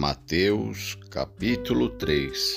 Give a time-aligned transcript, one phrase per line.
[0.00, 2.56] Mateus capítulo 3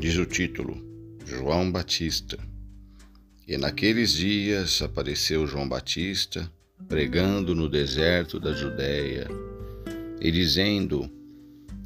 [0.00, 0.80] Diz o título:
[1.26, 2.38] João Batista.
[3.44, 6.48] E naqueles dias apareceu João Batista,
[6.88, 9.26] pregando no deserto da Judéia,
[10.20, 11.10] e dizendo: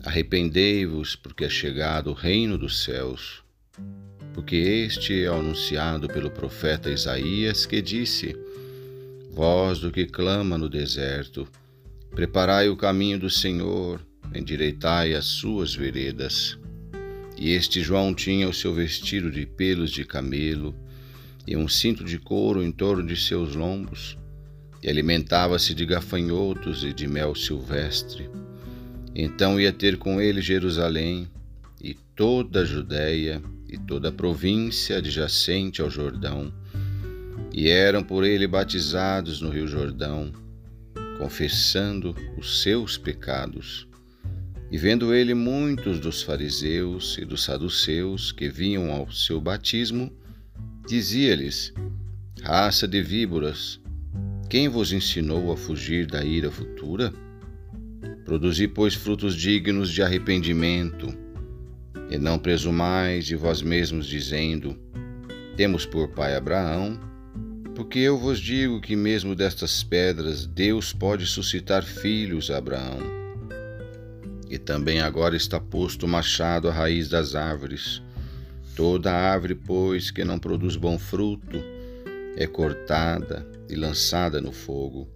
[0.04, 3.42] Arrependei-vos, porque é chegado o reino dos céus.
[4.34, 8.36] Porque este é anunciado pelo profeta Isaías, que disse:
[9.30, 11.48] Voz do que clama no deserto,
[12.14, 14.00] Preparai o caminho do Senhor,
[14.32, 16.56] endireitai as suas veredas.
[17.36, 20.72] E este João tinha o seu vestido de pelos de camelo
[21.44, 24.16] e um cinto de couro em torno de seus lombos,
[24.80, 28.30] e alimentava-se de gafanhotos e de mel silvestre.
[29.12, 31.28] Então ia ter com ele Jerusalém
[31.82, 36.54] e toda a Judéia e toda a província adjacente ao Jordão,
[37.52, 40.43] e eram por ele batizados no Rio Jordão
[41.18, 43.88] confessando os seus pecados.
[44.70, 50.12] E vendo ele muitos dos fariseus e dos saduceus que vinham ao seu batismo,
[50.86, 51.72] dizia-lhes:
[52.42, 53.80] Raça de víboras,
[54.48, 57.12] quem vos ensinou a fugir da ira futura?
[58.24, 61.14] Produzi, pois, frutos dignos de arrependimento,
[62.10, 64.76] e não presumais de vós mesmos, dizendo:
[65.56, 66.98] Temos por pai Abraão
[67.74, 73.00] porque eu vos digo que mesmo destas pedras Deus pode suscitar filhos a Abraão.
[74.48, 78.00] E também agora está posto o machado à raiz das árvores.
[78.76, 81.62] Toda árvore, pois, que não produz bom fruto,
[82.36, 85.08] é cortada e lançada no fogo.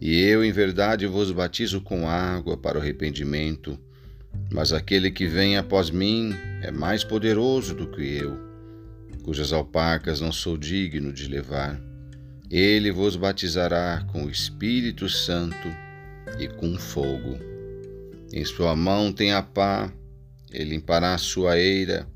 [0.00, 3.78] E eu, em verdade, vos batizo com água para o arrependimento,
[4.50, 8.51] mas aquele que vem após mim é mais poderoso do que eu
[9.22, 11.80] cujas alparcas não sou digno de levar.
[12.50, 15.68] Ele vos batizará com o Espírito Santo
[16.38, 17.38] e com fogo.
[18.32, 19.92] Em sua mão tem a pá,
[20.50, 22.06] ele limpará a sua eira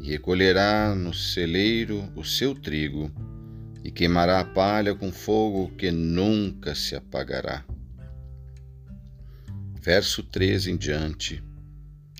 [0.00, 3.10] e recolherá no celeiro o seu trigo
[3.84, 7.64] e queimará a palha com fogo que nunca se apagará.
[9.80, 11.42] Verso 13 em diante,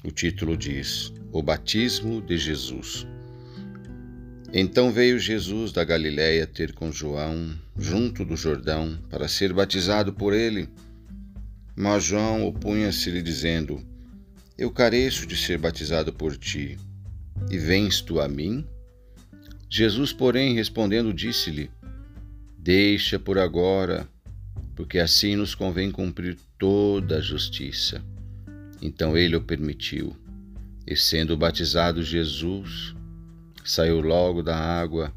[0.04, 3.06] o título diz: O batismo de Jesus.
[4.52, 10.32] Então veio Jesus da Galiléia ter com João, junto do Jordão, para ser batizado por
[10.32, 10.68] ele.
[11.74, 13.84] Mas João opunha-se-lhe, dizendo:
[14.56, 16.78] Eu careço de ser batizado por ti,
[17.50, 18.64] e vens tu a mim?
[19.68, 21.70] Jesus, porém, respondendo, disse-lhe:
[22.56, 24.08] Deixa por agora,
[24.74, 28.02] porque assim nos convém cumprir toda a justiça.
[28.80, 30.16] Então ele o permitiu.
[30.86, 32.95] E sendo batizado Jesus,
[33.66, 35.12] Saiu logo da água,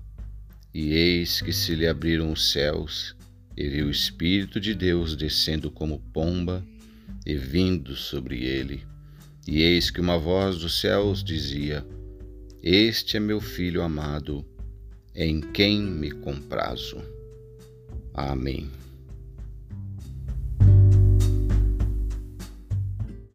[0.73, 3.15] e eis que se lhe abriram os céus,
[3.55, 6.65] e viu o Espírito de Deus descendo como pomba
[7.27, 8.83] e vindo sobre ele.
[9.47, 11.85] E eis que uma voz dos céus dizia:
[12.63, 14.43] Este é meu filho amado,
[15.13, 16.97] em quem me comprazo.
[18.15, 18.67] Amém.